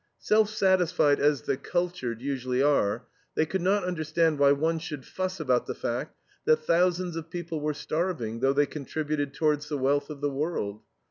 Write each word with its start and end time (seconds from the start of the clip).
Self 0.17 0.49
satisfied 0.49 1.19
as 1.19 1.43
the 1.43 1.57
"cultured" 1.57 2.23
usually 2.23 2.59
are, 2.59 3.05
they 3.35 3.45
could 3.45 3.61
not 3.61 3.83
understand 3.83 4.39
why 4.39 4.51
one 4.51 4.79
should 4.79 5.05
fuss 5.05 5.39
about 5.39 5.67
the 5.67 5.75
fact 5.75 6.17
that 6.45 6.63
thousands 6.65 7.15
of 7.15 7.29
people 7.29 7.61
were 7.61 7.75
starving, 7.75 8.39
though 8.39 8.51
they 8.53 8.65
contributed 8.65 9.31
towards 9.31 9.69
the 9.69 9.77
wealth 9.77 10.09
of 10.09 10.19
the 10.19 10.31
world. 10.31 10.81